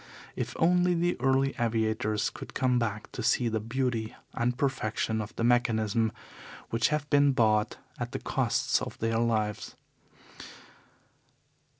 [0.35, 5.35] If only the early aviators could come back to see the beauty and perfection of
[5.35, 6.11] the mechanism
[6.71, 9.75] which have been bought at the cost of their lives!